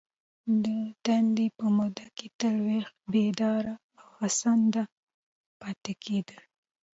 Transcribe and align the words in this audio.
د 0.63 0.65
دندي 1.05 1.47
په 1.57 1.65
موده 1.77 2.07
کي 2.17 2.27
تل 2.39 2.55
ویښ، 2.67 2.85
بیداره 3.11 3.75
او 3.99 4.07
هڅانده 4.19 4.83
پاته 5.59 5.93
کیدل. 6.03 6.41